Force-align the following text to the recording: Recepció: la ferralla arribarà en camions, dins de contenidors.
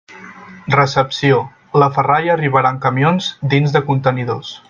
Recepció: 0.75 1.35
la 1.83 1.89
ferralla 1.99 2.33
arribarà 2.37 2.71
en 2.77 2.81
camions, 2.87 3.31
dins 3.55 3.77
de 3.77 3.85
contenidors. 3.93 4.53